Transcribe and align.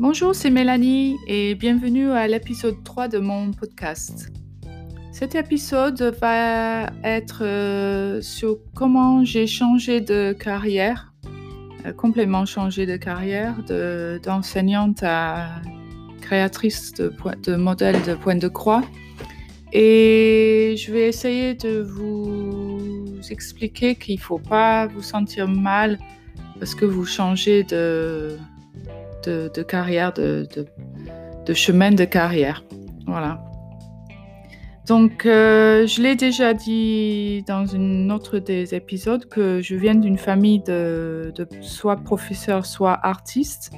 Bonjour, 0.00 0.32
c'est 0.32 0.50
Mélanie 0.50 1.16
et 1.26 1.56
bienvenue 1.56 2.12
à 2.12 2.28
l'épisode 2.28 2.84
3 2.84 3.08
de 3.08 3.18
mon 3.18 3.50
podcast. 3.50 4.28
Cet 5.10 5.34
épisode 5.34 6.00
va 6.20 6.86
être 7.02 7.42
euh, 7.42 8.20
sur 8.20 8.58
comment 8.76 9.24
j'ai 9.24 9.48
changé 9.48 10.00
de 10.00 10.36
carrière, 10.38 11.12
euh, 11.84 11.92
complètement 11.92 12.46
changé 12.46 12.86
de 12.86 12.96
carrière, 12.96 13.56
d'enseignante 14.22 15.02
à 15.02 15.48
créatrice 16.20 16.94
de, 16.94 17.12
de 17.42 17.56
modèles 17.56 18.00
de 18.02 18.14
point 18.14 18.36
de 18.36 18.46
croix. 18.46 18.84
Et 19.72 20.76
je 20.78 20.92
vais 20.92 21.08
essayer 21.08 21.54
de 21.54 21.80
vous 21.80 23.18
expliquer 23.30 23.96
qu'il 23.96 24.14
ne 24.14 24.20
faut 24.20 24.38
pas 24.38 24.86
vous 24.86 25.02
sentir 25.02 25.48
mal 25.48 25.98
parce 26.60 26.76
que 26.76 26.84
vous 26.84 27.04
changez 27.04 27.64
de, 27.64 28.38
de, 29.24 29.62
carrière, 29.62 30.12
de, 30.12 30.46
de, 31.46 31.54
chemin 31.54 31.92
de 31.92 32.04
carrière. 32.04 32.62
Voilà. 33.06 33.40
Donc, 34.88 35.26
euh, 35.26 35.86
je 35.86 36.00
l'ai 36.00 36.16
déjà 36.16 36.54
dit 36.54 37.44
dans 37.46 37.66
une 37.66 38.10
autre 38.10 38.38
des 38.38 38.74
épisodes 38.74 39.26
que 39.26 39.60
je 39.60 39.74
viens 39.74 39.94
d'une 39.94 40.16
famille 40.16 40.60
de, 40.60 41.32
soit 41.60 41.96
professeur, 41.96 42.64
soit 42.64 42.98
artiste. 43.02 43.70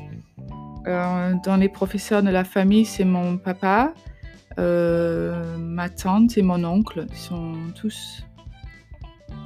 Euh, 0.87 1.34
dans 1.45 1.57
les 1.57 1.69
professeurs 1.69 2.23
de 2.23 2.31
la 2.31 2.45
famille, 2.45 2.84
c'est 2.84 3.05
mon 3.05 3.39
papa, 3.39 3.93
euh, 4.59 5.57
ma 5.59 5.89
tante 5.89 6.39
et 6.39 6.43
mon 6.43 6.62
oncle. 6.65 7.07
Ils 7.11 7.17
sont 7.17 7.55
tous 7.75 8.25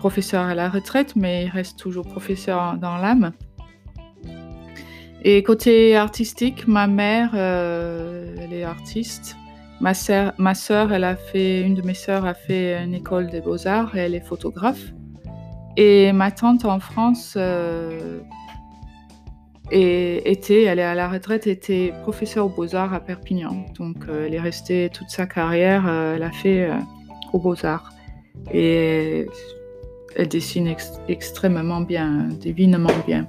professeurs 0.00 0.44
à 0.44 0.54
la 0.54 0.68
retraite, 0.68 1.16
mais 1.16 1.46
ils 1.46 1.48
restent 1.48 1.78
toujours 1.78 2.06
professeurs 2.06 2.76
dans 2.76 2.98
l'âme. 2.98 3.32
Et 5.26 5.42
côté 5.42 5.96
artistique, 5.96 6.68
ma 6.68 6.86
mère, 6.86 7.30
euh, 7.32 8.36
elle 8.38 8.52
est 8.52 8.62
artiste. 8.62 9.36
Ma 9.80 9.94
sœur, 9.94 10.92
elle 10.92 11.04
a 11.04 11.16
fait, 11.16 11.62
une 11.62 11.74
de 11.74 11.82
mes 11.82 11.94
sœurs 11.94 12.26
a 12.26 12.34
fait 12.34 12.82
une 12.82 12.94
école 12.94 13.28
des 13.28 13.40
beaux-arts 13.40 13.96
et 13.96 14.00
elle 14.00 14.14
est 14.14 14.24
photographe. 14.24 14.92
Et 15.78 16.12
ma 16.12 16.30
tante 16.30 16.66
en 16.66 16.78
France 16.78 17.34
euh, 17.38 18.20
était, 19.70 20.64
elle 20.64 20.78
est 20.78 20.82
à 20.82 20.94
la 20.94 21.08
retraite, 21.08 21.46
était 21.46 21.94
professeure 22.02 22.46
aux 22.46 22.50
beaux-arts 22.50 22.92
à 22.92 23.00
Perpignan. 23.00 23.64
Donc 23.78 23.96
euh, 24.08 24.26
elle 24.26 24.34
est 24.34 24.40
restée 24.40 24.90
toute 24.92 25.08
sa 25.08 25.26
carrière, 25.26 25.88
elle 25.88 26.22
a 26.22 26.32
fait 26.32 26.68
aux 27.32 27.38
beaux-arts. 27.38 27.90
Et 28.52 29.26
elle 30.16 30.28
dessine 30.28 30.74
extrêmement 31.08 31.80
bien, 31.80 32.28
divinement 32.40 32.90
bien. 33.06 33.26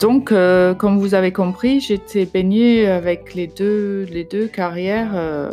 Donc, 0.00 0.32
euh, 0.32 0.74
comme 0.74 0.98
vous 0.98 1.14
avez 1.14 1.32
compris, 1.32 1.80
j'étais 1.80 2.26
baignée 2.26 2.86
avec 2.86 3.34
les 3.34 3.46
deux, 3.46 4.06
les 4.10 4.24
deux 4.24 4.48
carrières 4.48 5.12
euh, 5.14 5.50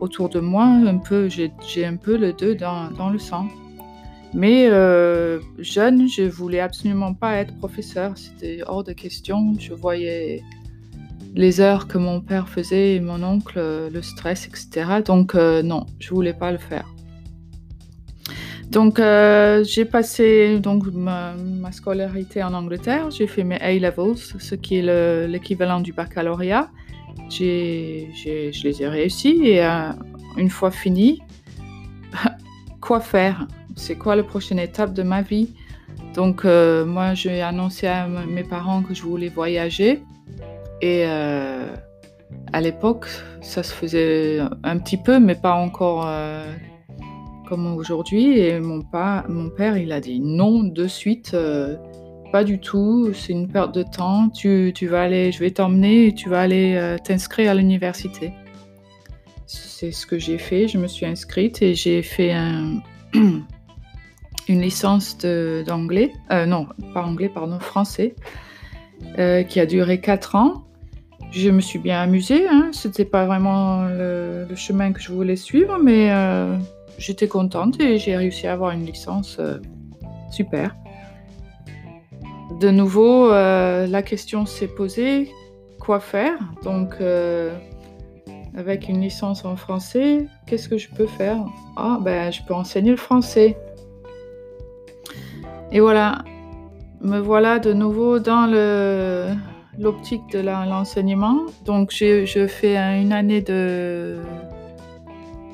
autour 0.00 0.28
de 0.28 0.40
moi. 0.40 0.64
Un 0.64 0.98
peu, 0.98 1.28
j'ai 1.28 1.84
un 1.84 1.96
peu 1.96 2.16
les 2.16 2.32
deux 2.32 2.54
dans, 2.54 3.10
le 3.10 3.18
sang. 3.18 3.48
Mais 4.34 4.68
euh, 4.70 5.40
jeune, 5.58 6.08
je 6.08 6.22
voulais 6.22 6.60
absolument 6.60 7.12
pas 7.12 7.36
être 7.36 7.54
professeur. 7.58 8.16
C'était 8.16 8.62
hors 8.66 8.84
de 8.84 8.92
question. 8.92 9.52
Je 9.58 9.74
voyais 9.74 10.42
les 11.34 11.60
heures 11.60 11.88
que 11.88 11.98
mon 11.98 12.20
père 12.20 12.48
faisait 12.48 12.94
et 12.94 13.00
mon 13.00 13.22
oncle, 13.22 13.58
le 13.58 14.02
stress, 14.02 14.46
etc. 14.46 15.02
Donc 15.04 15.34
non, 15.34 15.84
je 15.98 16.14
voulais 16.14 16.34
pas 16.34 16.52
le 16.52 16.58
faire. 16.58 16.88
Donc, 18.72 19.00
euh, 19.00 19.62
j'ai 19.64 19.84
passé 19.84 20.58
donc, 20.58 20.86
ma, 20.94 21.34
scolarité 21.72 22.42
en 22.42 22.54
Angleterre. 22.54 23.10
J'ai 23.10 23.26
fait 23.26 23.44
mes 23.44 23.60
A-levels, 23.60 24.16
ce 24.16 24.54
qui 24.54 24.78
est 24.78 25.26
l'équivalent 25.28 25.80
du 25.80 25.92
baccalauréat. 25.92 26.70
je 27.28 28.62
les 28.64 28.82
ai 28.82 28.88
réussis 28.88 29.42
et 29.44 29.62
euh, 29.62 29.90
une 30.38 30.48
fois 30.48 30.70
fini, 30.70 31.20
quoi 32.80 33.00
faire? 33.00 33.46
C'est 33.76 33.96
quoi 33.96 34.16
la 34.16 34.22
prochaine 34.22 34.58
étape 34.58 34.94
de 34.94 35.02
ma 35.02 35.20
vie? 35.20 35.50
Donc, 36.14 36.46
euh, 36.46 36.86
moi, 36.86 37.12
j'ai 37.12 37.42
annoncé 37.42 37.86
à 37.88 38.08
mes 38.08 38.44
parents 38.44 38.82
que 38.82 38.94
je 38.94 39.02
voulais 39.02 39.28
voyager. 39.28 40.02
Et 40.80 41.04
à 41.04 42.60
l'époque, 42.62 43.06
ça 43.42 43.62
se 43.62 43.72
faisait 43.72 44.40
un 44.64 44.78
petit 44.78 44.96
peu, 44.96 45.20
mais 45.20 45.34
pas 45.34 45.52
encore 45.52 46.08
aujourd'hui. 47.76 48.38
Et 48.38 48.60
mon, 48.60 48.82
père, 48.82 49.76
il 49.76 49.92
a 49.92 50.00
dit 50.00 50.20
non 50.20 50.64
de 50.64 50.86
suite, 50.86 51.32
euh, 51.34 51.76
pas 52.30 52.44
du 52.44 52.58
tout, 52.58 53.12
c'est 53.12 53.32
une 53.32 53.48
perte 53.48 53.74
de 53.74 53.82
temps. 53.82 54.28
Tu, 54.30 54.72
vas 54.82 55.02
aller, 55.02 55.32
je 55.32 55.40
vais 55.40 55.50
t'emmener 55.50 56.14
tu 56.14 56.28
vas 56.28 56.40
aller 56.40 56.74
euh, 56.76 56.96
t'inscrire 56.98 57.50
à 57.50 57.54
l'université. 57.54 58.32
C'est 59.46 59.92
ce 59.92 60.06
que 60.06 60.18
j'ai 60.18 60.38
fait. 60.38 60.68
Je 60.68 60.78
me 60.78 60.86
suis 60.86 61.04
inscrite 61.04 61.60
et 61.62 61.74
j'ai 61.74 62.02
fait 62.02 62.32
un, 62.32 62.80
une 63.14 64.60
licence 64.60 65.18
d'anglais, 65.18 66.12
euh, 66.30 66.46
non, 66.46 66.66
pas 66.94 67.04
anglais, 67.04 67.28
pardon, 67.28 67.58
français, 67.58 68.14
qui 69.16 69.60
a 69.60 69.66
duré 69.66 70.00
4 70.00 70.36
ans. 70.36 70.64
Je 71.32 71.48
me 71.48 71.60
suis 71.60 71.78
bien 71.78 72.00
amusée. 72.00 72.46
Hein. 72.46 72.70
C'était 72.72 73.06
pas 73.06 73.24
vraiment 73.24 73.84
le, 73.84 74.46
chemin 74.54 74.92
que 74.92 75.00
je 75.00 75.10
voulais 75.10 75.36
suivre, 75.36 75.78
mais 75.82 76.10
j'étais 76.98 77.28
contente 77.28 77.80
et 77.80 77.98
j'ai 77.98 78.16
réussi 78.16 78.46
à 78.46 78.52
avoir 78.52 78.70
une 78.72 78.84
licence 78.84 79.36
euh, 79.38 79.58
super. 80.30 80.76
De 82.60 82.70
nouveau, 82.70 83.30
euh, 83.30 83.86
la 83.86 84.02
question 84.02 84.46
s'est 84.46 84.68
posée, 84.68 85.30
quoi 85.80 86.00
faire? 86.00 86.38
Donc, 86.62 86.94
euh, 87.00 87.54
avec 88.56 88.88
une 88.88 89.00
licence 89.00 89.44
en 89.44 89.56
français, 89.56 90.26
qu'est-ce 90.46 90.68
que 90.68 90.78
je 90.78 90.88
peux 90.90 91.06
faire? 91.06 91.38
Ah, 91.76 91.98
ben, 92.00 92.30
je 92.30 92.40
peux 92.46 92.54
enseigner 92.54 92.90
le 92.90 92.96
français. 92.96 93.56
Et 95.72 95.80
voilà, 95.80 96.18
me 97.00 97.18
voilà 97.18 97.58
de 97.58 97.72
nouveau 97.72 98.18
dans 98.18 98.46
l'optique 99.78 100.22
de 100.32 100.40
l'enseignement. 100.40 101.46
Donc, 101.64 101.90
je 101.90 102.46
fais 102.46 102.76
une 102.76 103.12
année 103.12 103.40
de 103.40 104.18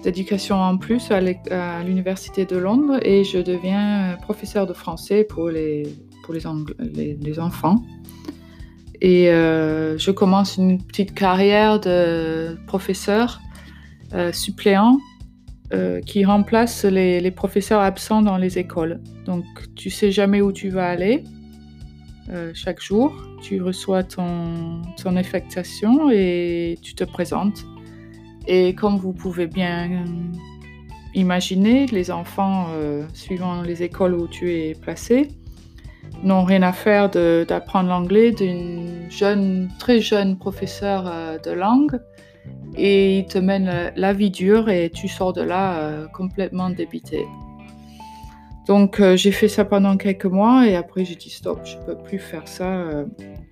d'éducation 0.03 0.57
en 0.57 0.77
plus 0.77 1.11
à 1.11 1.83
l'Université 1.83 2.45
de 2.45 2.57
Londres 2.57 2.99
et 3.03 3.25
je 3.25 3.39
deviens 3.39 4.17
professeur 4.23 4.67
de 4.67 4.73
français 4.73 5.25
pour 5.25 5.49
les, 5.49 5.85
pour 6.23 6.35
les, 6.35 7.39
enfants. 7.39 7.83
Et 9.01 9.31
euh, 9.31 9.97
je 9.97 10.11
commence 10.11 10.57
une 10.57 10.83
petite 10.83 11.15
carrière 11.15 11.81
de 11.81 12.57
professeur 12.67 13.41
euh, 14.15 14.33
suppléant 14.33 14.99
euh, 15.73 16.01
qui 16.01 16.25
remplace 16.25 16.85
les, 16.85 17.31
professeurs 17.31 17.81
absents 17.81 18.23
dans 18.23 18.37
les 18.37 18.59
écoles. 18.59 19.01
Donc 19.25 19.45
tu 19.75 19.91
sais 19.91 20.11
jamais 20.11 20.41
où 20.43 20.53
tu 20.53 20.69
vas 20.69 20.89
aller 20.89 21.25
chaque 22.53 22.83
jour. 22.83 23.11
Tu 23.41 23.63
reçois 23.63 24.03
ton 24.03 24.83
affectation 25.17 26.11
et 26.11 26.77
tu 26.83 26.95
te 26.95 27.05
présentes. 27.05 27.65
Et 28.51 28.75
comme 28.75 28.97
vous 28.97 29.13
pouvez 29.13 29.47
bien 29.47 30.05
imaginer, 31.15 31.87
les 31.87 32.11
enfants, 32.11 32.69
euh, 32.71 33.05
suivant 33.13 33.61
les 33.61 33.83
écoles 33.83 34.15
où 34.15 34.27
tu 34.27 34.53
es 34.55 34.75
placé, 34.75 35.29
n'ont 36.23 36.45
rien 36.45 36.63
à 36.63 36.73
faire 36.73 37.11
d'apprendre 37.11 37.91
l'anglais 37.91 38.33
d'une 38.33 39.11
jeune, 39.11 39.69
très 39.79 40.01
jeune 40.01 40.39
professeure 40.39 41.05
euh, 41.07 41.39
de 41.39 41.51
langue 41.51 42.01
et 42.75 43.19
ils 43.19 43.27
te 43.27 43.37
mènent 43.39 43.93
la, 43.95 44.13
vie 44.15 44.31
dure 44.31 44.71
et 44.71 44.89
tu 44.89 45.09
sors 45.09 45.35
de 45.35 45.43
là 45.43 45.79
euh, 45.79 46.07
complètement 46.09 46.71
débité. 46.71 47.27
Donc 48.67 49.03
j'ai 49.15 49.33
fait 49.33 49.49
ça 49.49 49.65
pendant 49.65 49.97
quelques 49.97 50.27
mois 50.27 50.67
et 50.67 50.77
après 50.77 51.05
j'ai 51.07 51.15
dit 51.15 51.31
stop, 51.31 51.61
je 51.65 51.77
peux 51.87 51.97
plus 51.97 52.19
faire 52.19 52.47
ça, 52.47 52.85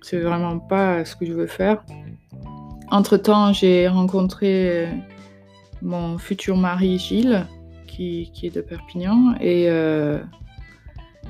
c'est 0.03 0.19
vraiment 0.19 0.59
pas 0.59 1.05
ce 1.05 1.15
que 1.15 1.25
je 1.25 1.33
veux 1.33 1.47
faire. 1.47 1.83
Entre-temps, 2.89 3.51
j'ai 3.51 3.87
rencontré 3.87 4.69
euh, 4.69 4.87
mon 5.81 6.17
futur 6.17 6.55
mari 6.55 6.97
Gilles, 6.97 7.45
qui, 7.85 8.31
est 8.43 8.55
de 8.55 8.61
Perpignan, 8.61 9.33
et 9.41 9.65
euh, 9.69 10.19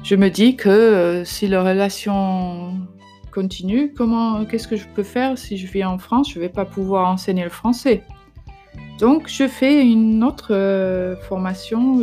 je 0.03 0.15
me 0.15 0.29
dis 0.29 0.57
que 0.57 0.67
euh, 0.69 1.25
si 1.25 1.47
la 1.47 1.63
relation 1.63 2.73
continue, 3.31 3.93
comment, 3.93 4.43
qu'est-ce 4.45 4.67
que 4.67 4.75
je 4.75 4.85
peux 4.93 5.03
faire 5.03 5.37
si 5.37 5.57
je 5.57 5.65
vis 5.65 5.85
en 5.85 5.97
France? 5.97 6.31
Je 6.31 6.39
ne 6.39 6.43
vais 6.43 6.49
pas 6.49 6.65
pouvoir 6.65 7.09
enseigner 7.09 7.43
le 7.43 7.49
français. 7.49 8.03
Donc, 8.99 9.27
je 9.27 9.47
fais 9.47 9.81
une 9.81 10.23
autre 10.23 11.17
formation 11.27 12.01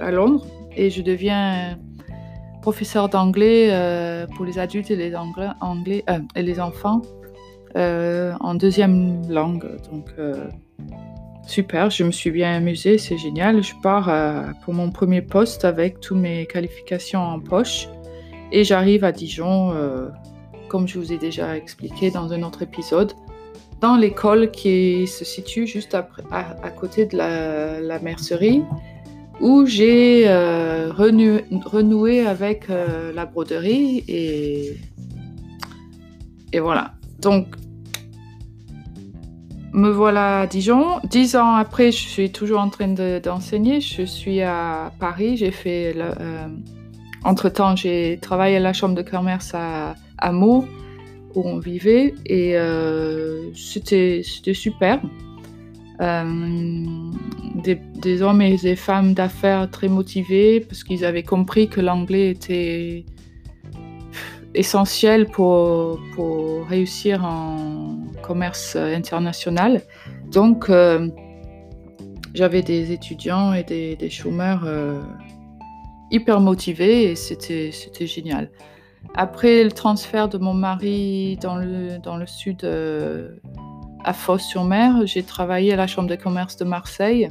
à 0.00 0.10
Londres 0.10 0.46
et 0.76 0.90
je 0.90 1.00
deviens 1.00 1.78
professeur 2.60 3.08
d'anglais 3.08 4.26
pour 4.36 4.44
les 4.44 4.58
adultes 4.58 4.90
et 4.90 4.96
les, 4.96 6.60
enfants 6.60 7.02
en 7.74 8.54
deuxième 8.54 9.22
langue. 9.30 9.66
Donc, 9.90 10.06
euh, 10.18 10.48
super, 11.46 11.90
je 11.90 12.04
me 12.04 12.10
suis 12.10 12.30
bien 12.30 12.56
amusée, 12.56 12.98
c'est 12.98 13.18
génial. 13.18 13.62
Je 13.62 13.74
pars 13.82 14.08
euh, 14.08 14.42
pour 14.64 14.74
mon 14.74 14.90
premier 14.90 15.22
poste 15.22 15.64
avec 15.64 16.00
toutes 16.00 16.18
mes 16.18 16.46
qualifications 16.46 17.20
en 17.20 17.40
poche 17.40 17.88
et 18.52 18.64
j'arrive 18.64 19.04
à 19.04 19.12
Dijon 19.12 19.72
comme 20.70 20.88
je 20.88 20.98
vous 20.98 21.12
ai 21.12 21.18
déjà 21.18 21.56
expliqué 21.56 22.10
dans 22.10 22.32
un 22.32 22.42
autre 22.44 22.62
épisode, 22.62 23.12
dans 23.80 23.96
l'école 23.96 24.50
qui 24.52 25.06
se 25.08 25.24
situe 25.24 25.66
juste 25.66 25.94
à, 25.94 26.02
côté 26.70 27.06
de 27.06 27.16
la, 27.16 27.98
mercerie, 27.98 28.62
où 29.40 29.66
j'ai 29.66 30.28
euh, 30.28 30.92
renoué, 30.92 32.24
avec 32.26 32.70
euh, 32.70 33.12
la 33.12 33.26
broderie 33.26 34.04
et 34.06 34.76
voilà. 36.60 36.94
Donc, 37.20 37.46
me 39.72 39.90
voilà 39.90 40.40
à 40.40 40.46
Dijon. 40.46 41.00
Dix 41.04 41.36
ans 41.36 41.54
après, 41.54 41.92
je 41.92 41.98
suis 41.98 42.30
toujours 42.32 42.60
en 42.60 42.68
train 42.70 42.88
d'enseigner. 43.20 43.80
je 43.80 44.02
suis 44.02 44.42
à 44.42 44.92
Paris. 44.98 45.36
J'ai 45.36 45.50
fait. 45.50 45.94
Euh, 45.96 46.48
entre-temps, 47.24 47.76
j'ai 47.76 48.18
travaillé 48.20 48.56
à 48.56 48.60
la 48.60 48.72
chambre 48.72 48.94
de 48.94 49.02
commerce 49.02 49.52
à, 49.54 49.94
à 50.18 50.32
où 50.32 50.66
on 51.34 51.58
vivait 51.58 52.14
et 52.26 52.56
euh, 52.56 53.52
c'était 53.54 54.22
super. 54.24 55.00
Euh, 56.00 56.24
des, 57.56 58.22
hommes 58.22 58.40
et 58.40 58.56
des 58.56 58.74
femmes 58.74 59.12
d'affaires 59.12 59.70
très 59.70 59.88
motivés 59.88 60.60
parce 60.60 60.82
qu'ils 60.82 61.04
avaient 61.04 61.22
compris 61.22 61.68
que 61.68 61.82
l'anglais 61.82 62.30
était 62.30 63.04
essentiel 64.54 65.26
pour, 65.26 66.00
pour 66.14 66.66
réussir 66.66 67.24
en 67.24 67.98
commerce 68.22 68.76
international. 68.76 69.82
Donc, 70.30 70.68
euh, 70.68 71.08
j'avais 72.34 72.62
des 72.62 72.92
étudiants 72.92 73.52
et 73.52 73.64
des, 73.64 73.96
des 73.96 74.10
chômeurs 74.10 74.64
hyper 76.10 76.40
motivés 76.40 77.10
et 77.10 77.16
c'était 77.16 77.72
génial. 78.06 78.50
Après 79.14 79.64
le 79.64 79.72
transfert 79.72 80.28
de 80.28 80.38
mon 80.38 80.54
mari 80.54 81.38
dans 81.40 81.56
le, 81.56 81.98
dans 81.98 82.16
le 82.16 82.26
sud 82.26 82.64
euh, 82.64 83.36
à 84.04 84.12
Fos-sur-Mer, 84.12 85.06
j'ai 85.06 85.22
travaillé 85.22 85.72
à 85.72 85.76
la 85.76 85.86
Chambre 85.86 86.08
de 86.08 86.16
commerce 86.16 86.56
de 86.56 86.64
Marseille. 86.64 87.28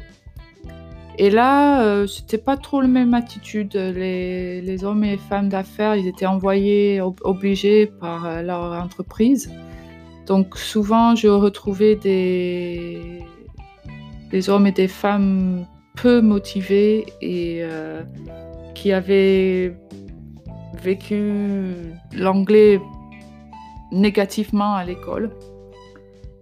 Et 1.20 1.30
là, 1.30 1.84
euh, 1.84 2.08
c'était 2.08 2.38
pas 2.38 2.58
trop 2.58 2.82
la 2.82 2.88
même 2.88 3.14
attitude. 3.14 3.76
Les, 3.76 4.62
les 4.62 4.84
hommes 4.84 5.04
et 5.04 5.18
femmes 5.18 5.50
d'affaires, 5.50 5.96
ils 5.96 6.08
étaient 6.08 6.26
envoyés, 6.26 7.02
obligés 7.02 7.86
par 7.88 8.26
euh, 8.26 8.42
leur 8.42 8.72
entreprise. 8.82 9.52
Donc 10.26 10.58
souvent, 10.58 11.16
je 11.16 11.28
retrouvais 11.28 11.96
des, 11.96 13.20
des 14.32 14.50
hommes 14.50 14.66
et 14.66 14.72
des 14.72 14.88
femmes 14.88 15.66
peu 15.96 16.22
motivés 16.22 17.06
et 17.22 17.64
qui 18.74 18.94
avaient 18.94 19.76
vécu 20.82 21.34
l'anglais 22.14 22.80
négativement 23.92 24.76
à 24.76 24.86
l'école. 24.86 25.32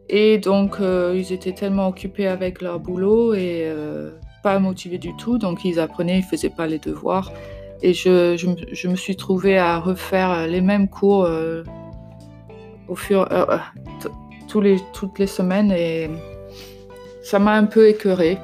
Et 0.10 0.38
donc, 0.38 0.78
euh, 0.80 1.14
ils 1.18 1.34
étaient 1.34 1.52
tellement 1.52 1.88
occupés 1.90 2.28
avec 2.28 2.62
leur 2.62 2.80
boulot 2.80 3.34
et 3.34 3.64
euh, 3.66 4.12
pas 4.48 4.60
motivés 4.60 4.98
du 4.98 5.14
tout. 5.18 5.38
Donc, 5.38 5.66
ils 5.66 5.78
apprenaient, 5.78 6.20
ils 6.20 6.30
faisaient 6.34 6.56
pas 6.62 6.68
les 6.68 6.80
devoirs. 6.80 7.34
Et 7.82 7.94
je, 7.94 8.38
je, 8.82 8.88
me 8.88 8.96
suis 8.96 9.18
trouvée 9.18 9.58
à 9.58 9.78
refaire 9.78 10.48
les 10.48 10.62
mêmes 10.62 10.88
cours 10.88 11.26
euh, 11.26 11.64
au 12.88 12.96
fur, 12.96 13.28
tous 14.48 14.62
les, 14.62 14.78
toutes 14.94 15.20
les 15.20 15.28
semaines. 15.28 15.72
Et 15.72 16.10
ça 17.24 17.40
m'a 17.40 17.56
un 17.56 17.66
peu 17.66 17.90
écœurée. 17.90 18.38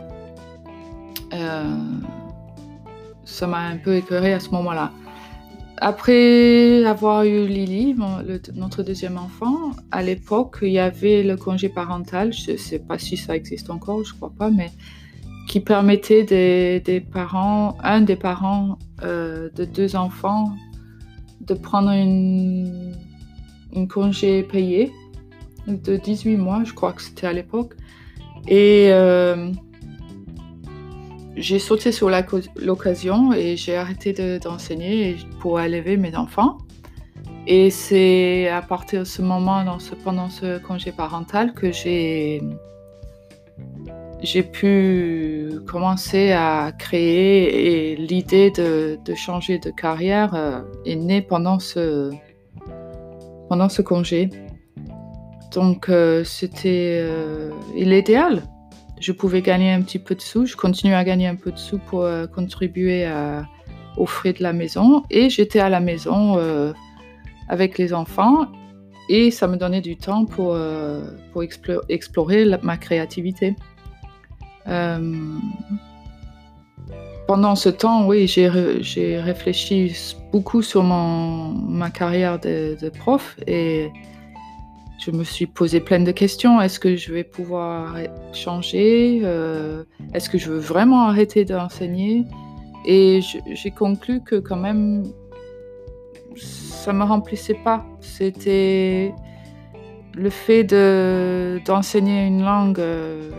ça 3.24 3.48
m'a 3.48 3.62
un 3.74 3.78
peu 3.78 3.96
écœurée 3.96 4.34
à 4.34 4.42
ce 4.42 4.50
moment-là. 4.50 4.92
Après 5.78 6.86
avoir 6.86 7.24
eu 7.24 7.48
Lily, 7.48 7.96
notre 8.54 8.84
deuxième 8.84 9.18
enfant, 9.18 9.72
à 9.90 10.02
l'époque, 10.04 10.58
il 10.62 10.74
y 10.74 10.80
avait 10.80 11.24
le 11.24 11.36
congé 11.38 11.70
parental, 11.70 12.32
je 12.32 12.58
sais 12.58 12.80
pas 12.80 13.00
si 13.00 13.16
ça 13.18 13.36
existe 13.36 13.70
encore, 13.70 14.04
je 14.04 14.14
crois 14.14 14.34
pas, 14.38 14.50
mais 14.52 14.70
qui 15.54 15.60
permettait 15.60 16.24
des, 16.24 17.00
parents, 17.00 17.78
un 17.84 18.02
des 18.02 18.16
parents 18.16 18.80
euh, 19.04 19.52
de 19.56 19.66
deux 19.66 19.96
enfants, 19.96 20.52
de 21.42 21.54
prendre 21.54 21.92
une, 21.92 22.96
congé 23.88 24.42
payé 24.42 24.92
de 25.68 25.96
18 25.96 26.38
mois, 26.38 26.64
je 26.64 26.74
crois 26.74 26.92
que 26.92 27.04
c'était 27.04 27.28
à 27.28 27.34
l'époque. 27.34 27.76
Et 28.48 28.88
euh, 28.90 29.52
j'ai 31.36 31.60
sauté 31.60 31.92
sur 31.92 32.10
l'occasion 32.56 33.32
et 33.32 33.56
j'ai 33.56 33.76
arrêté 33.76 34.40
d'enseigner 34.40 35.18
pour 35.40 35.62
élever 35.62 35.98
mes 35.98 36.16
enfants. 36.16 36.58
Et 37.46 37.70
c'est 37.70 38.48
à 38.48 38.64
partir 38.64 39.02
de 39.02 39.06
ce 39.06 39.22
moment, 39.22 39.64
pendant 40.04 40.30
ce 40.30 40.58
congé 40.58 40.92
parental, 40.92 41.54
que 41.54 41.72
j'ai 41.72 42.42
j'ai 44.24 44.44
pu 44.44 45.52
commencer 45.68 46.32
à 46.32 46.72
créer 46.72 47.92
et 47.92 47.96
l'idée 47.96 48.52
de, 48.52 48.98
changer 49.16 49.60
de 49.60 49.70
carrière 49.70 50.34
euh, 50.34 50.62
est 50.86 50.96
née 50.96 51.22
pendant 51.22 51.60
ce, 51.60 52.10
pendant 53.50 53.70
ce 53.70 53.82
congé. 53.82 54.30
Donc 55.54 55.90
euh, 55.90 56.24
c'était 56.24 57.00
euh, 57.04 57.52
l'idéal 57.76 58.44
je 59.00 59.12
pouvais 59.12 59.42
gagner 59.42 59.72
un 59.72 59.82
petit 59.82 60.00
peu 60.00 60.16
de 60.16 60.22
sous. 60.22 60.46
Je 60.46 60.56
continuais 60.56 60.96
à 60.96 61.04
gagner 61.04 61.28
un 61.28 61.36
peu 61.36 61.52
de 61.52 61.58
sous 61.58 61.78
pour 61.78 62.04
euh, 62.04 62.26
contribuer 62.26 63.06
aux 63.98 64.06
frais 64.06 64.32
de 64.32 64.42
la 64.42 64.54
maison. 64.54 65.04
Et 65.10 65.30
j'étais 65.30 65.60
à 65.60 65.68
la 65.68 65.82
maison 65.82 66.38
avec 67.50 67.78
les 67.78 67.94
enfants 67.94 68.48
et 69.10 69.30
ça 69.30 69.48
me 69.48 69.58
donnait 69.58 69.82
du 69.82 69.98
temps 69.98 70.24
pour, 70.24 70.58
pour 71.34 71.44
explorer, 71.90 72.46
ma 72.62 72.78
créativité. 72.78 73.58
Pendant 77.28 77.56
ce 77.56 77.70
temps, 77.70 78.06
oui, 78.06 78.28
j'ai 78.28 79.20
réfléchi 79.20 79.96
beaucoup 80.32 80.62
sur 80.62 80.84
mon, 80.84 81.50
ma 81.50 81.90
carrière 81.90 82.40
de, 82.40 82.78
de 82.80 82.90
prof 82.90 83.38
et 83.48 83.90
je 85.06 85.12
me 85.12 85.24
suis 85.24 85.48
posé 85.48 85.80
plein 85.80 86.00
de 86.00 86.12
questions. 86.12 86.62
Est-ce 86.62 86.80
que 86.80 86.96
je 86.96 87.12
vais 87.14 87.24
pouvoir 87.24 87.96
changer? 88.32 89.22
Euh, 89.24 89.84
Est-ce 90.14 90.30
que 90.30 90.38
je 90.38 90.50
veux 90.50 90.60
vraiment 90.60 91.08
arrêter 91.08 91.44
d'enseigner? 91.44 92.24
Et 92.86 93.22
j'ai 93.54 93.72
conclu 93.72 94.22
que 94.22 94.36
quand 94.36 94.58
même, 94.58 95.04
ça 96.36 96.94
ne 96.94 97.00
me 97.00 97.04
remplissait 97.04 97.58
pas. 97.64 97.86
C'était 98.02 99.14
le 100.14 100.30
fait 100.30 100.64
d'enseigner 101.66 102.26
une 102.28 102.44
langue. 102.44 102.80
Euh, 102.80 103.30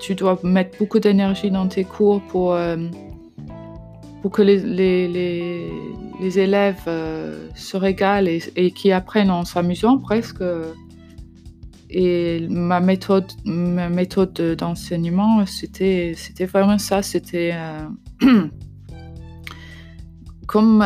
tu 0.00 0.14
dois 0.14 0.38
mettre 0.42 0.78
beaucoup 0.78 0.98
d'énergie 0.98 1.50
dans 1.50 1.68
tes 1.68 1.84
cours 1.84 2.20
pour, 2.22 2.54
euh, 2.54 2.76
pour 4.22 4.30
que 4.30 4.42
les, 4.42 4.58
les, 4.58 5.70
les 6.20 6.38
élèves 6.38 6.82
euh, 6.86 7.48
se 7.54 7.76
régalent 7.76 8.28
et, 8.28 8.70
qui 8.72 8.92
apprennent 8.92 9.30
en 9.30 9.44
s'amusant 9.44 9.98
presque. 9.98 10.42
Et 11.92 12.46
ma 12.48 12.80
méthode, 12.80 13.26
ma 13.44 13.88
méthode 13.88 14.32
d'enseignement, 14.56 15.44
c'était, 15.46 16.14
c'était 16.16 16.46
vraiment 16.46 16.78
ça. 16.78 17.02
C'était 17.02 17.52
euh, 17.52 17.86
comme 20.46 20.84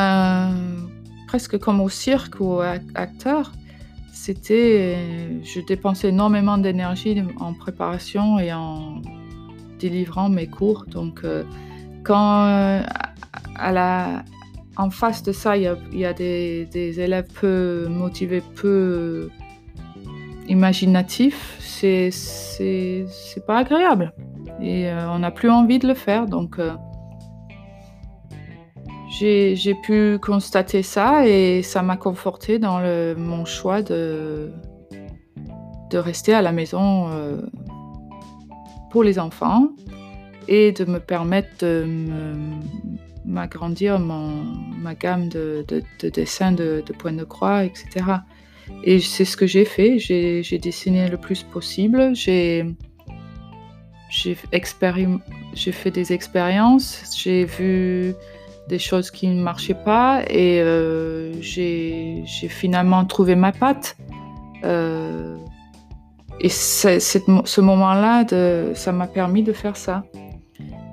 presque 1.28 1.58
comme 1.58 1.80
au 1.80 1.88
cirque 1.88 2.40
ou 2.40 2.60
acteur. 2.94 3.52
C'était, 4.24 4.96
je 5.42 5.60
dépensais 5.60 6.08
énormément 6.08 6.56
d'énergie 6.56 7.22
en 7.38 7.52
préparation 7.52 8.38
et 8.38 8.52
en 8.52 9.02
délivrant 9.78 10.30
mes 10.30 10.46
cours. 10.46 10.86
Donc, 10.86 11.22
quand 12.04 12.82
à 13.56 13.72
la, 13.72 14.24
en 14.76 14.90
face 14.90 15.22
de 15.22 15.32
ça, 15.32 15.56
il 15.56 15.62
y 15.92 16.04
a, 16.04 16.12
des, 16.12 17.00
élèves 17.00 17.28
peu 17.40 17.86
motivés, 17.88 18.42
peu 18.54 19.28
imaginatifs. 20.48 21.56
C'est, 21.60 22.10
c'est, 22.10 23.06
pas 23.46 23.58
agréable. 23.58 24.12
Et 24.60 24.88
euh, 24.88 25.10
on 25.10 25.18
n'a 25.18 25.30
plus 25.30 25.50
envie 25.50 25.78
de 25.78 25.86
le 25.86 25.94
faire. 25.94 26.26
Euh, 26.32 26.72
j'ai, 29.18 29.76
pu 29.82 30.18
constater 30.20 30.82
ça 30.82 31.26
et 31.26 31.62
ça 31.62 31.82
m'a 31.82 31.96
conforté 31.96 32.58
dans 32.58 32.80
mon 33.16 33.44
choix 33.44 33.82
de, 33.82 34.50
de 35.90 35.98
rester 35.98 36.34
à 36.34 36.42
la 36.42 36.52
maison 36.52 37.08
euh, 37.08 37.40
pour 38.90 39.04
les 39.04 39.18
enfants 39.18 39.68
et 40.48 40.72
de 40.72 40.84
me 40.84 40.98
permettre 40.98 41.50
de 41.60 41.86
m'agrandir 43.24 43.98
ma 43.98 44.94
gamme 44.94 45.28
de, 45.28 45.64
dessins 46.02 46.52
de, 46.52 46.82
points 46.98 47.12
de 47.12 47.24
croix, 47.24 47.64
etc. 47.64 47.86
Et 48.82 49.00
c'est 49.00 49.24
ce 49.24 49.36
que 49.36 49.46
j'ai 49.46 49.64
fait. 49.64 49.98
J'ai 49.98 50.58
dessiné 50.58 51.08
le 51.08 51.16
plus 51.16 51.42
possible. 51.42 52.14
J'ai 52.14 52.66
fait 54.34 55.90
des 55.90 56.12
expériences. 56.12 57.16
J'ai 57.16 57.44
vu 57.44 58.14
des 58.68 58.78
choses 58.78 59.10
qui 59.10 59.28
ne 59.28 59.42
marchaient 59.42 59.74
pas 59.74 60.22
et 60.28 60.62
j'ai 61.40 62.24
finalement 62.48 63.04
trouvé 63.04 63.36
ma 63.36 63.52
patte. 63.52 63.96
et 64.62 66.48
ce 66.48 67.60
moment-là, 67.60 68.24
ça 68.74 68.92
m'a 68.92 69.06
permis 69.06 69.42
de 69.42 69.52
faire 69.52 69.76
ça. 69.76 70.04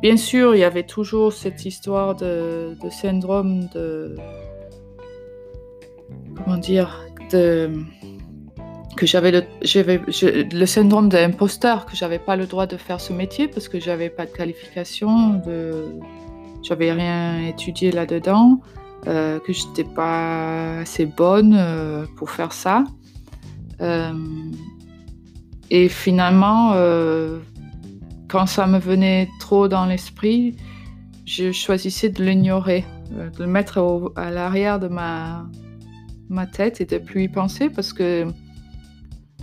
Bien 0.01 0.17
sûr, 0.17 0.55
il 0.55 0.59
y 0.59 0.63
avait 0.63 0.83
toujours 0.83 1.31
cette 1.31 1.63
histoire 1.63 2.15
de, 2.15 2.75
syndrome 2.89 3.67
de. 3.73 4.15
Comment 6.35 6.57
dire 6.57 7.05
de, 7.31 7.69
que 8.97 9.05
j'avais 9.05 9.31
le, 9.31 9.43
le 9.63 10.65
syndrome 10.65 11.07
d'imposteur, 11.07 11.85
que 11.85 11.95
j'avais 11.95 12.17
pas 12.17 12.35
le 12.35 12.47
droit 12.47 12.65
de 12.65 12.77
faire 12.77 12.99
ce 12.99 13.13
métier 13.13 13.47
parce 13.47 13.67
que 13.67 13.79
j'avais 13.79 14.09
pas 14.09 14.25
de 14.25 14.31
qualification, 14.31 15.41
de, 15.45 15.99
j'avais 16.63 16.91
rien 16.91 17.39
étudié 17.47 17.91
là-dedans, 17.91 18.61
euh, 19.07 19.39
que 19.39 19.53
j'étais 19.53 19.83
pas 19.83 20.79
assez 20.79 21.05
bonne 21.05 21.55
euh, 21.57 22.05
pour 22.17 22.29
faire 22.29 22.53
ça. 22.53 22.83
Euh, 23.81 24.13
et 25.69 25.87
finalement, 25.89 26.73
quand 28.27 28.45
ça 28.45 28.65
me 28.65 28.79
venait 28.79 29.29
trop 29.39 29.67
dans 29.67 29.85
l'esprit, 29.85 30.55
je 31.25 31.51
choisissais 31.51 32.09
de 32.09 32.23
l'ignorer, 32.23 32.85
euh, 33.17 33.29
de 33.29 33.43
le 33.43 33.47
mettre 33.47 34.11
à 34.15 34.31
l'arrière 34.31 34.79
de 34.79 34.87
ma, 34.87 35.47
ma 36.29 36.45
tête 36.45 36.81
et 36.81 36.85
de 36.85 36.97
plus 36.97 37.23
y 37.23 37.27
penser 37.27 37.69
parce 37.69 37.93
que 37.93 38.25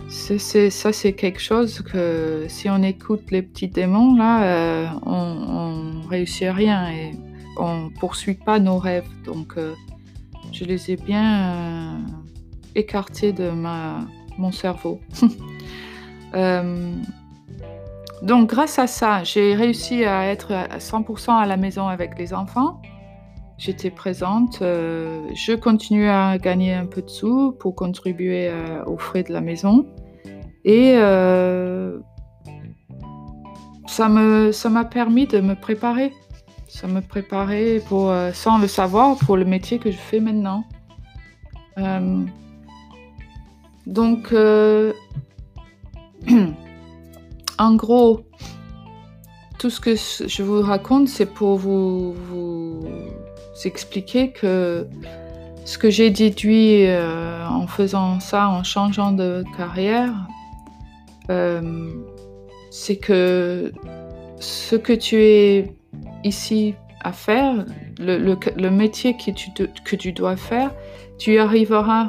ça, 0.07 0.93
c'est 0.93 1.13
quelque 1.13 1.39
chose 1.39 1.81
que 1.81 2.45
si 2.47 2.69
on 2.69 2.81
écoute 2.83 3.31
les 3.31 3.41
petits 3.41 3.67
démons, 3.67 4.15
là, 4.15 4.43
euh, 4.43 4.87
on, 5.05 6.01
on 6.03 6.07
réussit 6.07 6.49
rien 6.49 6.89
et 6.89 7.11
on 7.57 7.89
poursuit 7.99 8.35
pas 8.35 8.59
nos 8.59 8.77
rêves. 8.77 9.09
Donc, 9.25 9.53
euh, 9.57 9.75
je 10.51 10.65
les 10.65 10.91
ai 10.91 10.95
bien 10.95 11.99
écartés 12.75 13.33
de 13.33 13.49
ma, 13.49 14.07
mon 14.37 14.51
cerveau. 14.51 14.99
Donc 18.21 18.49
grâce 18.49 18.79
à 18.79 18.87
ça, 18.87 19.23
j'ai 19.23 19.55
réussi 19.55 20.03
à 20.03 20.25
être 20.25 20.51
à 20.53 20.77
100% 20.77 21.31
à 21.31 21.45
la 21.45 21.57
maison 21.57 21.87
avec 21.87 22.17
les 22.19 22.33
enfants. 22.33 22.81
J'étais 23.59 23.91
présente. 23.91 24.61
Euh, 24.61 25.21
je 25.35 25.51
continuais 25.51 26.07
à 26.07 26.37
gagner 26.37 26.73
un 26.73 26.85
peu 26.85 27.01
de 27.01 27.09
sous 27.09 27.51
pour 27.51 27.75
contribuer 27.75 28.47
euh, 28.47 28.85
aux 28.85 28.97
frais 28.97 29.23
de 29.23 29.33
la 29.33 29.41
maison. 29.41 29.85
Et 30.63 30.93
euh, 30.95 31.99
ça 33.85 34.07
m'a 34.07 34.85
permis 34.85 35.27
de 35.27 35.41
me 35.41 35.55
préparer. 35.55 36.13
Ça 36.69 36.87
me 36.87 37.01
préparait 37.01 37.81
pour, 37.85 38.13
sans 38.33 38.59
le 38.59 38.67
savoir 38.67 39.17
pour 39.17 39.35
le 39.35 39.43
métier 39.43 39.77
que 39.77 39.91
je 39.91 39.97
fais 39.97 40.21
maintenant. 40.21 40.63
donc 43.85 44.33
en 47.57 47.75
gros, 47.75 48.21
tout 49.57 49.69
ce 49.69 49.81
que 49.81 49.95
je 49.95 50.43
vous 50.43 50.61
raconte, 50.61 51.09
c'est 51.09 51.25
pour 51.25 51.57
vous, 51.57 52.15
expliquer 53.67 54.31
que 54.31 54.87
ce 55.65 55.77
que 55.77 55.89
j'ai 55.89 56.09
déduit 56.09 56.87
euh, 56.87 57.45
en 57.47 57.67
faisant 57.67 58.19
ça, 58.19 58.49
en 58.49 58.63
changeant 58.63 59.11
de 59.11 59.43
carrière, 59.57 60.13
euh, 61.29 61.91
c'est 62.71 62.97
que 62.97 63.71
ce 64.39 64.75
que 64.75 64.93
tu 64.93 65.21
es 65.21 65.75
ici 66.23 66.75
à 67.01 67.11
faire, 67.11 67.65
le, 67.99 68.69
métier 68.69 69.15
que 69.15 69.31
tu, 69.95 70.11
dois 70.11 70.35
faire, 70.35 70.71
tu 71.17 71.33
y 71.33 71.37
arriveras 71.37 72.07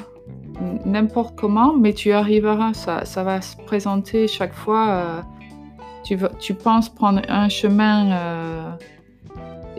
n'importe 0.85 1.38
comment, 1.38 1.75
mais 1.76 1.92
tu 1.92 2.09
y 2.09 2.12
arriveras. 2.12 2.75
Ça, 2.75 3.04
ça 3.04 3.23
va 3.25 3.40
se 3.40 3.57
présenter 3.57 4.26
chaque 4.26 4.54
fois. 4.54 4.88
Euh, 4.88 6.28
tu, 6.40 6.54
penses 6.54 6.88
prendre 6.88 7.21
un 7.28 7.49
chemin 7.49 8.78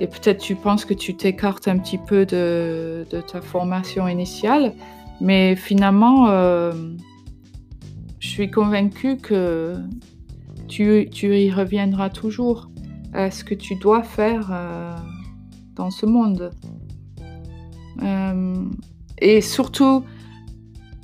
et 0.02 0.08
peut-être 0.08 0.40
tu 0.40 0.56
penses 0.56 0.84
que 0.84 0.96
tu 0.96 1.16
t'écartes 1.16 1.68
un 1.68 1.78
petit 1.78 2.00
peu 2.00 2.26
de, 2.26 3.06
ta 3.32 3.40
formation 3.40 4.08
initiale, 4.08 4.74
mais 5.22 5.56
finalement, 5.56 6.28
euh, 6.30 6.74
je 8.20 8.28
suis 8.28 8.50
convaincue 8.50 9.18
que 9.18 9.76
tu, 10.68 11.08
y 11.14 11.52
reviendras 11.52 12.10
toujours 12.10 12.72
à 13.14 13.30
ce 13.30 13.44
que 13.44 13.54
tu 13.54 13.76
dois 13.76 14.02
faire 14.02 14.50
euh, 14.52 14.96
dans 15.76 15.92
ce 15.92 16.08
monde. 16.08 16.50
et 19.20 19.42
surtout, 19.42 20.04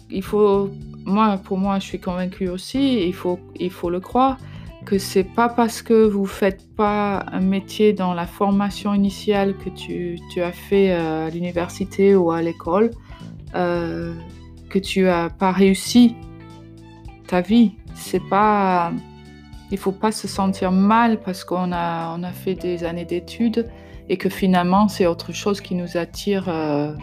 il 0.10 0.24
faut, 0.24 0.72
moi, 1.06 1.38
pour 1.38 1.60
moi, 1.60 1.78
je 1.78 1.86
suis 1.86 2.00
convaincue 2.00 2.50
aussi, 2.50 3.06
il 3.06 3.14
faut, 3.14 3.40
il 3.60 3.70
faut 3.70 3.92
le 3.92 4.00
croire, 4.00 4.40
que 4.88 4.98
c'est 5.00 5.26
pas 5.26 5.50
parce 5.50 5.82
que 5.82 6.08
vous 6.08 6.26
faites 6.26 6.74
pas 6.76 7.26
un 7.34 7.42
métier 7.42 7.92
dans 7.92 8.14
la 8.14 8.26
formation 8.26 8.94
initiale 8.94 9.54
que 9.58 9.70
tu, 9.70 10.18
as 10.42 10.54
fait 10.54 10.94
euh, 10.94 11.28
à 11.28 11.30
l'université 11.30 12.16
ou 12.16 12.32
à 12.32 12.42
l'école 12.42 12.92
euh, 13.54 14.14
que 14.70 14.80
tu 14.80 15.10
as 15.10 15.30
pas 15.30 15.52
réussi 15.52 16.16
ta 17.28 17.42
vie. 17.42 17.74
C'est 17.96 18.24
pas, 18.30 18.94
il 19.72 19.78
faut 19.78 19.92
pas 19.92 20.14
se 20.14 20.26
sentir 20.26 20.72
mal 20.72 21.20
parce 21.20 21.44
qu'on 21.44 21.74
a, 21.74 22.32
fait 22.32 22.56
des 22.56 22.86
années 22.86 23.06
d'études 23.06 23.70
et 24.08 24.16
que 24.16 24.30
finalement 24.30 24.88
c'est 24.88 25.06
autre 25.06 25.34
chose 25.34 25.60
qui 25.60 25.76
nous 25.76 25.98
attire, 25.98 26.48
euh, 26.48 26.94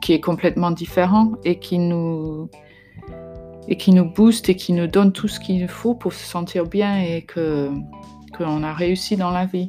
qui 0.00 0.12
est 0.12 0.20
complètement 0.20 0.72
différent 0.72 1.34
et 1.44 1.60
qui 1.60 1.78
nous 1.78 2.50
et 3.68 3.76
qui 3.76 3.92
nous 3.92 4.06
booste 4.06 4.48
et 4.48 4.56
qui 4.56 4.72
nous 4.72 4.86
donne 4.86 5.12
tout 5.12 5.28
ce 5.28 5.38
qu'il 5.38 5.68
faut 5.68 5.94
pour 5.94 6.12
se 6.12 6.24
sentir 6.24 6.64
bien 6.64 7.00
et 7.00 7.22
que 7.22 7.70
qu'on 8.36 8.62
a 8.62 8.72
réussi 8.72 9.16
dans 9.16 9.30
la 9.30 9.46
vie. 9.46 9.68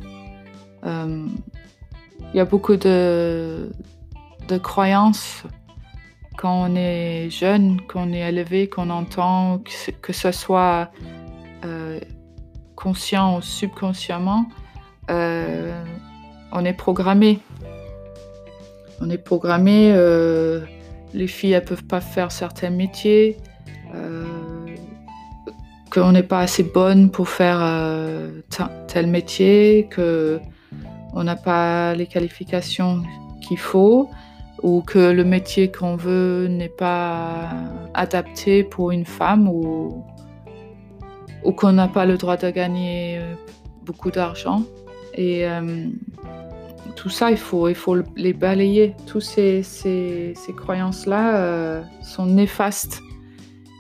Euh, 0.86 1.26
il 2.34 2.38
y 2.38 2.40
a 2.40 2.46
beaucoup 2.46 2.78
de, 2.78 3.72
de 4.48 4.58
croyances 4.58 5.44
quand 6.38 6.70
on 6.70 6.76
est 6.76 7.30
jeune, 7.30 7.82
qu'on 7.82 8.14
est 8.14 8.30
élevé, 8.30 8.70
qu'on 8.70 8.90
entend, 8.90 9.62
que, 10.02 10.14
ce 10.14 10.32
soit 10.32 10.90
euh, 11.66 12.00
conscient 12.76 13.38
ou 13.38 13.42
subconsciemment, 13.42 14.46
euh, 15.10 15.84
on 16.54 16.64
est 16.64 16.74
programmé. 16.74 17.40
On 19.02 19.10
est 19.10 19.18
programmé, 19.18 19.94
les 21.14 21.28
filles 21.28 21.56
ne 21.56 21.60
peuvent 21.62 21.86
pas 21.86 22.02
faire 22.02 22.32
certains 22.32 22.70
métiers, 22.70 23.38
qu'on 25.92 26.12
n'est 26.12 26.24
pas 26.24 26.42
assez 26.42 26.64
bonne 26.64 27.10
pour 27.10 27.30
faire 27.30 27.60
euh, 27.62 28.42
tel 28.88 29.08
métier, 29.08 29.88
que 29.90 30.40
on 31.14 31.24
n'a 31.24 31.36
pas 31.36 31.96
les 31.96 32.06
qualifications 32.06 33.04
qu'il 33.42 33.58
faut, 33.58 34.10
ou 34.62 34.82
que 34.82 35.12
le 35.12 35.24
métier 35.24 35.72
qu'on 35.72 35.96
veut 35.96 36.48
n'est 36.48 36.70
pas 36.70 37.50
adapté 37.94 38.64
pour 38.64 38.92
une 38.92 39.06
femme, 39.06 39.48
ou, 39.48 40.04
qu'on 41.58 41.72
n'a 41.72 41.88
pas 41.88 42.06
le 42.06 42.18
droit 42.18 42.38
de 42.38 42.50
gagner 42.52 43.20
beaucoup 43.84 44.12
d'argent. 44.12 44.64
Et 45.16 45.48
euh, 45.48 45.88
tout 46.96 47.10
ça, 47.10 47.32
il 47.32 47.38
faut, 47.38 47.68
les 48.16 48.34
balayer. 48.34 48.96
Toutes 49.08 49.24
ces 49.24 49.64
croyances-là 50.56 51.84
sont 52.04 52.28
néfastes 52.28 53.02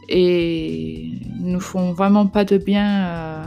et 0.10 1.12
nous 1.39 1.60
font 1.60 1.93
vraiment 1.93 2.27
pas 2.27 2.46
de 2.46 2.58
bien 2.58 3.05
euh, 3.05 3.43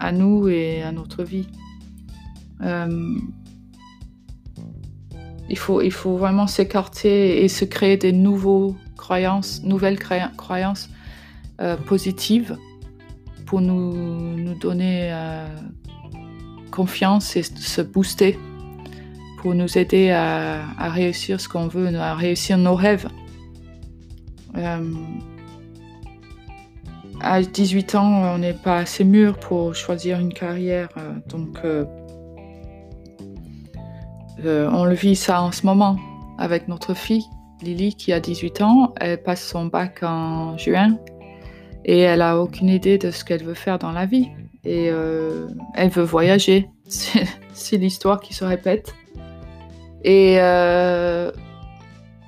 à 0.00 0.12
nous 0.12 0.48
et 0.48 0.82
à 0.82 0.92
notre 0.92 1.24
vie. 1.24 1.46
Euh, 2.62 3.18
il, 5.48 5.58
faut, 5.58 5.82
il 5.82 5.92
faut 5.92 6.16
vraiment 6.16 6.46
s'écarter 6.46 7.44
et 7.44 7.48
se 7.48 7.64
créer 7.64 7.96
des 7.96 8.12
nouveaux 8.12 8.76
croyances, 8.96 9.62
nouvelles 9.62 9.98
croyances 9.98 10.88
euh, 11.60 11.76
positives 11.76 12.56
pour 13.44 13.60
nous, 13.60 13.92
nous 14.36 14.54
donner 14.58 15.14
confiance 16.72 17.36
et 17.36 17.44
se 17.44 17.80
booster, 17.80 18.36
pour 19.38 19.54
nous 19.54 19.78
aider 19.78 20.10
à, 20.10 20.64
à 20.78 20.90
réussir 20.90 21.40
ce 21.40 21.48
qu'on 21.48 21.68
veut, 21.68 21.94
à 21.96 22.14
réussir 22.14 22.58
nos 22.58 22.74
rêves. 22.74 23.08
Euh, 27.26 27.38
à 27.38 27.42
18 27.42 27.94
ans, 27.94 28.34
on 28.34 28.38
n'est 28.38 28.54
pas 28.54 28.78
assez 28.78 29.04
mûr 29.04 29.38
pour 29.38 29.74
choisir 29.74 30.18
une 30.18 30.32
carrière, 30.32 30.88
euh, 30.96 31.12
donc 31.28 31.58
euh, 31.64 31.84
on 34.72 34.84
le 34.84 34.94
vit 34.94 35.16
ça 35.16 35.42
en 35.42 35.52
ce 35.52 35.64
moment 35.66 35.96
avec 36.38 36.68
notre 36.68 36.94
fille 36.94 37.24
Lily 37.62 37.94
qui 37.94 38.12
a 38.12 38.20
18 38.20 38.62
ans. 38.62 38.94
Elle 39.00 39.22
passe 39.22 39.46
son 39.46 39.66
bac 39.66 40.02
en 40.02 40.56
juin 40.58 40.98
et 41.84 42.00
elle 42.00 42.22
a 42.22 42.38
aucune 42.38 42.68
idée 42.68 42.98
de 42.98 43.10
ce 43.10 43.24
qu'elle 43.24 43.42
veut 43.42 43.54
faire 43.54 43.78
dans 43.78 43.92
la 43.92 44.04
vie. 44.04 44.28
Et 44.64 44.86
elle 45.74 45.88
veut 45.90 46.02
voyager. 46.02 46.68
c'est 46.88 47.76
l'histoire 47.76 48.20
qui 48.20 48.34
se 48.34 48.44
répète. 48.44 48.94
Et 50.06 50.36
euh, 50.38 51.32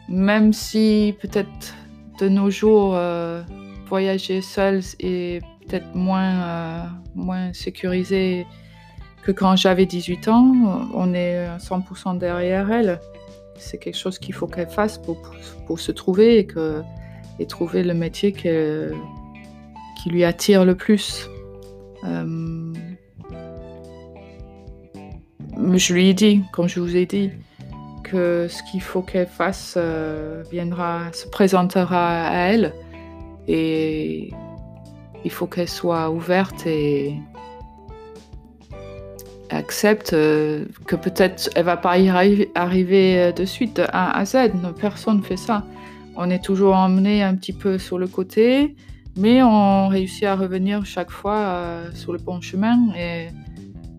même 0.09 0.53
si 0.53 1.15
peut-être 1.21 1.75
de 2.21 2.29
nos 2.29 2.51
jours, 2.51 2.95
euh, 2.97 3.43
voyager 3.89 4.43
seul 4.43 4.81
est 5.01 5.43
peut-être 5.67 5.95
moins, 5.95 6.89
moins 7.15 7.53
sécurisé 7.53 8.47
que 9.23 9.33
quand 9.33 9.57
j'avais 9.57 9.87
18 9.87 10.29
ans, 10.29 10.91
on 10.95 11.15
est 11.15 11.47
100% 11.59 12.19
derrière 12.19 12.71
elle. 12.71 13.01
C'est 13.57 13.79
quelque 13.79 13.97
chose 13.97 14.19
qu'il 14.19 14.35
faut 14.35 14.47
qu'elle 14.47 14.69
fasse 14.69 14.99
pour, 14.99 15.21
pour, 15.67 15.81
se 15.81 15.91
trouver 15.91 16.39
et, 16.39 16.47
que, 16.47 16.83
et 17.39 17.47
trouver 17.47 17.83
le 17.83 17.95
métier 17.95 18.33
qui 18.33 18.49
lui 20.09 20.25
attire 20.25 20.65
le 20.65 20.75
plus. 20.75 21.29
Euh, 22.05 22.73
je 25.75 25.93
lui 25.93 26.09
ai 26.09 26.15
dit, 26.15 26.43
comme 26.53 26.69
je 26.69 26.81
vous 26.81 26.97
ai 26.97 27.07
dit, 27.07 27.31
que 28.05 28.47
ce 28.49 28.63
qu'il 28.71 28.81
faut 28.81 29.03
qu'elle 29.03 29.27
fasse 29.27 29.75
euh, 29.77 30.43
viendra, 30.51 31.13
se 31.13 31.27
présentera 31.29 32.29
à 32.29 32.37
elle 32.49 32.73
et 33.49 34.31
il 35.25 35.31
faut 35.31 35.47
qu'elle 35.47 35.69
soit 35.69 36.11
ouverte 36.11 36.67
et 36.67 37.17
accepte 39.51 40.13
euh, 40.13 40.67
que 40.87 40.95
peut-être 40.95 41.51
elle 41.57 41.65
va 41.65 41.77
pas 41.77 41.99
y 41.99 42.09
arriver 42.55 43.33
de 43.33 43.45
suite 43.45 43.77
de 43.77 43.85
A 43.93 44.17
à 44.17 44.25
Z. 44.25 44.53
Personne 44.81 45.19
ne 45.19 45.23
fait 45.23 45.37
ça. 45.37 45.65
On 46.17 46.31
est 46.31 46.45
toujours 46.45 46.77
emmené 46.77 47.23
un 47.23 47.35
petit 47.35 47.53
peu 47.53 47.79
sur 47.79 47.99
le 47.99 48.07
côté 48.07 48.77
mais 49.19 49.43
on 49.43 49.89
réussit 49.89 50.25
à 50.25 50.37
revenir 50.37 50.87
chaque 50.87 51.11
fois 51.11 51.37
euh, 51.37 51.91
sur 51.93 52.13
le 52.13 52.21
bon 52.21 52.41
chemin 52.41 52.95
et 52.97 53.29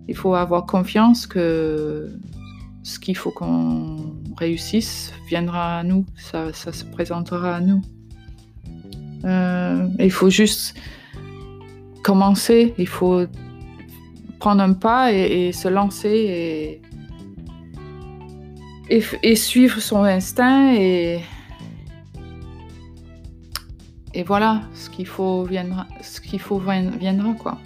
il 0.07 0.15
faut 0.15 0.33
avoir 0.33 0.65
confiance 0.65 1.27
que 1.27 2.09
ce 2.83 2.99
qu'il 2.99 3.17
faut 3.17 3.31
qu'on 3.31 4.15
réussisse 4.37 5.11
viendra 5.27 5.79
à 5.79 5.83
nous, 5.83 6.05
ça, 6.15 6.53
se 6.53 6.85
présentera 6.85 7.57
à 7.57 7.59
nous. 7.59 7.81
Euh, 9.25 9.87
il 9.99 10.11
faut 10.11 10.29
juste 10.29 10.75
commencer, 12.03 12.73
il 12.77 12.87
faut 12.87 13.25
prendre 14.39 14.61
un 14.61 14.73
pas 14.73 15.11
et, 15.11 15.51
se 15.51 15.67
lancer 15.67 16.81
et, 18.89 19.35
suivre 19.35 19.79
son 19.81 20.03
instinct 20.03 20.73
et, 20.73 21.19
et 24.13 24.23
voilà, 24.23 24.61
ce 24.73 24.89
qu'il 24.89 25.05
faut 25.07 25.43
viendra, 25.43 25.85
ce 26.01 26.21
qu'il 26.21 26.39
faut 26.39 26.59
viendra 26.99 27.33
quoi. 27.33 27.57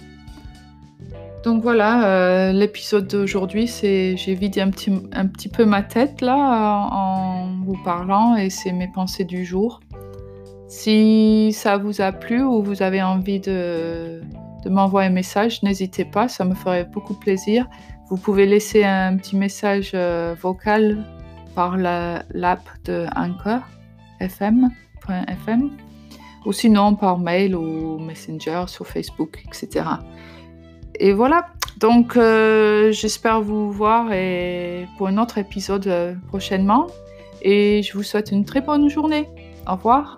Donc 1.44 1.62
voilà, 1.62 2.06
euh, 2.06 2.52
l'épisode 2.52 3.06
d'aujourd'hui, 3.06 3.68
c'est 3.68 4.16
j'ai 4.16 4.34
vidé 4.34 4.62
un 4.62 4.70
petit, 4.70 4.90
un 5.12 5.26
petit 5.26 5.50
peu 5.50 5.66
ma 5.66 5.82
tête 5.82 6.22
là 6.22 6.88
en, 6.90 7.60
vous 7.64 7.76
parlant 7.84 8.34
et 8.34 8.48
c'est 8.48 8.72
mes 8.72 8.88
pensées 8.88 9.24
du 9.24 9.44
jour. 9.44 9.80
Si 10.76 11.52
ça 11.52 11.78
vous 11.78 12.00
a 12.00 12.10
plu 12.10 12.42
ou 12.42 12.60
vous 12.60 12.82
avez 12.82 13.00
envie 13.00 13.38
de, 13.38 14.20
m'envoyer 14.66 15.08
un 15.08 15.12
message, 15.12 15.62
n'hésitez 15.62 16.04
pas, 16.04 16.26
ça 16.26 16.44
me 16.44 16.52
ferait 16.52 16.84
beaucoup 16.84 17.14
plaisir. 17.14 17.68
Vous 18.10 18.16
pouvez 18.16 18.44
laisser 18.44 18.82
un 18.82 19.16
petit 19.16 19.36
message 19.36 19.92
euh, 19.94 20.34
vocal 20.38 21.06
par 21.54 21.76
l'app 21.76 22.68
de 22.86 23.06
Anchor 23.14 23.60
FM.fm 24.18 25.70
ou 26.44 26.52
sinon 26.52 26.96
par 26.96 27.18
mail 27.18 27.54
ou 27.54 28.00
Messenger 28.00 28.64
sur 28.66 28.84
Facebook, 28.84 29.44
etc. 29.46 29.86
Et 30.98 31.12
voilà, 31.12 31.46
donc 31.78 32.16
euh, 32.16 32.90
j'espère 32.90 33.40
vous 33.40 33.70
voir 33.70 34.06
pour 34.98 35.06
un 35.06 35.18
autre 35.18 35.38
épisode 35.38 35.86
euh, 35.86 36.14
prochainement 36.26 36.88
et 37.42 37.80
je 37.84 37.92
vous 37.92 38.02
souhaite 38.02 38.32
une 38.32 38.44
très 38.44 38.60
bonne 38.60 38.88
journée. 38.90 39.28
Au 39.68 39.76
revoir. 39.76 40.16